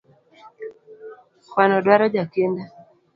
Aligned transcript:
Kwano 1.49 1.75
duaro 1.85 2.05
jakinda 2.15 2.61